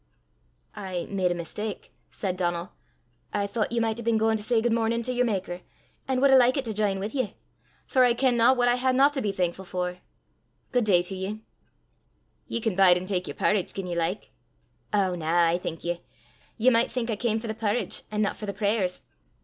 [0.75, 2.71] "I made a mistak," said Donal.
[3.33, 5.61] "I thoucht ye micht hae been gaein' to say guid mornin' to yer makker,
[6.07, 7.37] an' wad hae likit to j'in wi' ye;
[7.85, 9.99] for I kenna what I haena to be thankfu' for.
[10.73, 11.41] Guid day to ye."
[12.47, 14.31] "Ye can bide an' tak yer parritch gien ye like."
[14.91, 16.01] "Ow, na, I thank ye.
[16.57, 19.03] Ye micht think I cam for the parritch, an' no for the prayers.